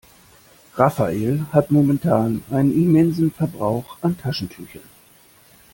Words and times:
Rafael 0.77 1.45
hat 1.51 1.69
momentan 1.69 2.41
einen 2.49 2.73
immensen 2.73 3.29
Verbrauch 3.31 3.99
an 4.01 4.17
Taschentüchern. 4.17 4.81